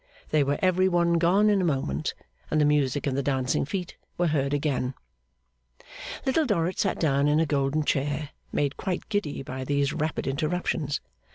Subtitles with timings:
[0.29, 2.15] They were every one gone in a moment,
[2.49, 4.95] and the music and the dancing feet were heard again.
[6.25, 11.01] Little Dorrit sat down in a golden chair, made quite giddy by these rapid interruptions.